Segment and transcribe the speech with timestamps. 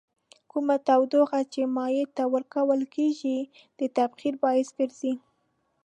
[0.51, 3.37] کومه تودوخه چې مایع ته ورکول کیږي
[3.79, 5.13] د تبخیر باعث ګرځي.